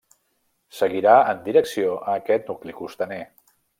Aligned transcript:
Seguirà 0.77 1.13
en 1.33 1.43
direcció 1.49 1.93
a 1.99 2.17
aquest 2.23 2.51
nucli 2.53 2.77
costaner. 2.81 3.21